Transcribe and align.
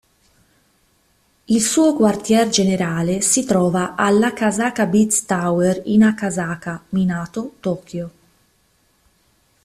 Il 1.45 1.61
suo 1.61 1.93
quartier 1.95 2.49
generale 2.49 3.21
si 3.21 3.45
trova 3.45 3.93
all'Akasaka 3.93 4.87
Biz 4.87 5.25
Tower 5.27 5.79
in 5.85 6.01
Akasaka, 6.01 6.81
Minato, 6.89 7.53
Tokyo. 7.59 8.09